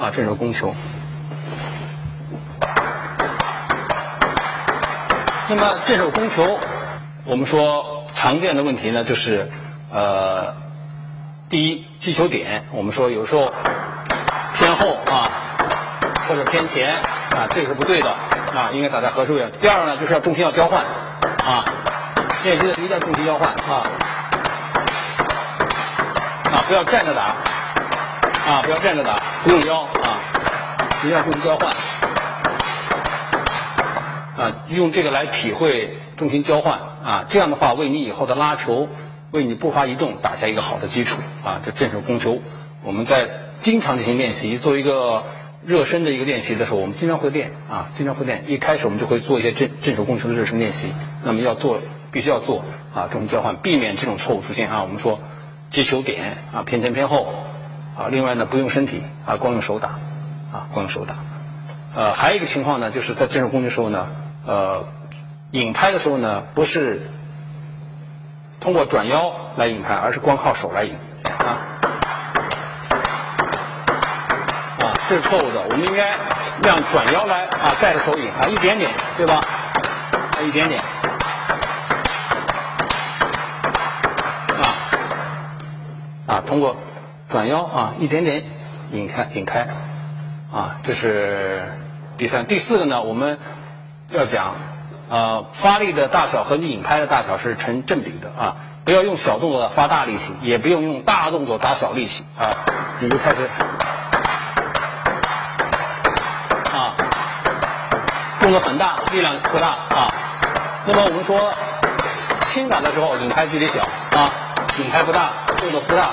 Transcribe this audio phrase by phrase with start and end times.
[0.00, 0.74] 啊，正手攻球。
[5.48, 6.60] 那么正手攻球，
[7.24, 9.50] 我们说常见的问题呢，就是
[9.90, 10.54] 呃，
[11.48, 13.52] 第一击球点，我们说有时候
[14.54, 15.30] 偏后啊，
[16.28, 16.96] 或者偏前
[17.30, 18.10] 啊，这个是不对的
[18.54, 19.50] 啊，应该打在合适位。
[19.60, 20.84] 第二呢，就是要重心要交换
[21.44, 21.64] 啊，
[22.44, 23.88] 练习的时候一定要重心交换啊，
[26.52, 27.22] 啊，不要站着打
[28.52, 30.18] 啊，不要站着打，不用腰啊，
[31.00, 31.72] 一定要重心交换。
[34.36, 38.88] 啊，用这个来体会重心交换啊，这样的话为你以后的拉球，
[39.30, 41.60] 为你步伐移动打下一个好的基础啊。
[41.64, 42.38] 这正手攻球，
[42.82, 43.28] 我们在
[43.58, 45.22] 经常进行练习，作为一个
[45.64, 48.44] 热身的一个练习的时候，我们经常会练啊，经常会练。
[48.48, 50.92] 一开始我们就会做一些正正手攻球的热身练习，
[51.24, 51.80] 那么要做，
[52.12, 52.64] 必须要做
[52.94, 54.82] 啊，重心交换，避免这种错误出现啊。
[54.82, 55.20] 我们说
[55.70, 57.34] 击球点啊偏前偏后
[57.98, 59.88] 啊，另外呢不用身体啊，光用手打
[60.52, 61.16] 啊，光用手打。
[61.96, 64.06] 呃，还有一个情况呢，就是在正手攻击的时候呢。
[64.46, 64.86] 呃，
[65.50, 67.10] 引拍的时候呢，不是
[68.60, 71.58] 通过转腰来引拍，而是光靠手来引啊
[74.78, 75.62] 啊，这是错误的。
[75.70, 76.16] 我们应该
[76.62, 79.34] 让转腰来啊，带着手引啊，一点点，对吧？
[79.36, 80.80] 啊，一点点
[84.50, 84.62] 啊
[86.26, 86.76] 啊，通过
[87.28, 88.42] 转腰啊，一点点
[88.92, 89.68] 引开引开
[90.52, 91.62] 啊，这是
[92.16, 93.38] 第三、第四个呢，我们。
[94.10, 94.54] 要讲，
[95.10, 98.56] 呃，发力的大小和你引拍的大小是成正比的啊！
[98.82, 102.48] 不要用小动作发大力气，也不用用大动作打小力气啊！
[103.00, 103.46] 你就开始
[106.72, 106.96] 啊，
[108.40, 110.08] 动作很大，力量不大啊。
[110.86, 111.52] 那么我们说
[112.46, 114.32] 轻打的时候，引拍距离小啊，
[114.78, 116.12] 引拍不大，动作不大。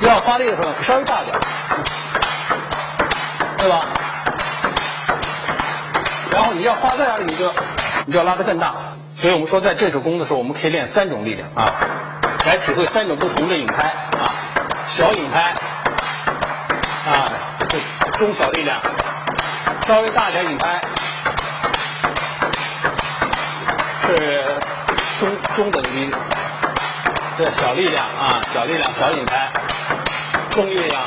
[0.00, 1.34] 要发力的时候稍微大点，
[3.58, 3.86] 对吧？
[6.32, 7.52] 然后你要发在哪里，你就
[8.04, 8.74] 你就要拉得更大。
[9.18, 11.72] 所以我们说，在正手攻的时候，我们可以练三种力量啊，
[12.44, 14.28] 来体会三种不同的引拍啊，
[14.86, 15.54] 小引拍
[17.10, 17.32] 啊，
[18.18, 18.78] 中小力量，
[19.86, 20.82] 稍微大点引拍
[24.02, 24.44] 是
[25.18, 26.10] 中中等力，
[27.38, 29.50] 这小力量啊，小力量小引拍，
[30.56, 31.02] 中力量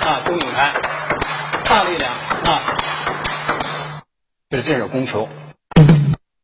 [0.00, 0.72] 啊，中影台，
[1.64, 2.60] 大力量啊。
[4.50, 5.28] 这是正手攻球。